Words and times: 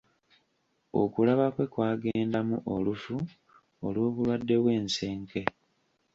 Okulaba 1.01 1.45
kwe 1.55 1.65
kwagendamu 1.73 2.57
olufu 2.75 3.15
olw'obulwadde 3.87 4.55
bw'ensenke. 4.61 5.41